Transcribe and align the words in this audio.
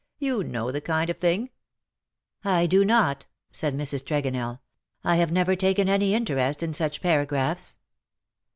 You 0.17 0.43
know 0.43 0.71
the 0.71 0.81
kind 0.81 1.11
of 1.11 1.17
thing 1.19 1.51
?""I 2.43 2.65
do 2.65 2.83
not," 2.83 3.27
said 3.51 3.77
Mrs. 3.77 4.03
Tregonell." 4.03 4.59
I 5.03 5.17
have 5.17 5.31
never 5.31 5.55
taken 5.55 5.87
any 5.87 6.15
interest 6.15 6.63
in 6.63 6.73
such 6.73 7.01
paragraphs." 7.03 7.77